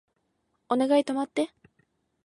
[0.67, 1.51] お願い止まって